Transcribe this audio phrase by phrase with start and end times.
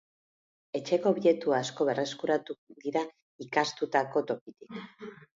[0.77, 2.55] Etxeko objektu asko berreskuratu
[2.85, 3.03] dira
[3.47, 4.81] ikaztutako tokitik.